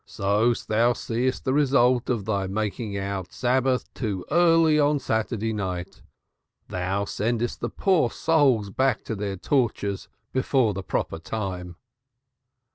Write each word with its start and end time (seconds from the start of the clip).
"So 0.07 0.51
thou 0.55 0.93
seest 0.93 1.45
the 1.45 1.53
result 1.53 2.09
of 2.09 2.25
thy 2.25 2.47
making 2.47 2.97
out 2.97 3.31
Sabbath 3.31 3.93
too 3.93 4.25
early 4.31 4.79
on 4.79 4.97
Saturday 4.97 5.53
night, 5.53 6.01
thou 6.69 7.05
sendest 7.05 7.59
the 7.59 7.69
poor 7.69 8.09
souls 8.09 8.71
back 8.71 9.03
to 9.03 9.15
their 9.15 9.35
tortures 9.37 10.07
before 10.33 10.73
the 10.73 10.81
proper 10.81 11.19
time." 11.19 11.75